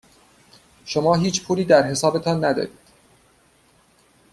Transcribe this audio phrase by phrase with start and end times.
[0.85, 2.77] شما هیچ پولی در حسابتان ندارید.